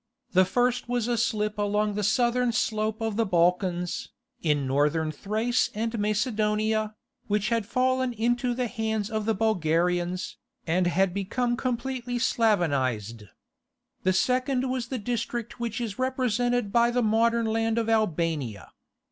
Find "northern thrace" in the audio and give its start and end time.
4.65-5.69